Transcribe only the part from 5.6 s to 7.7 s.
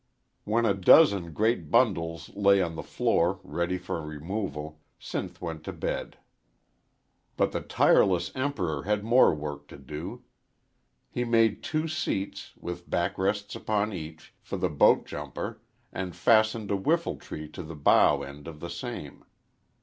to bed. But the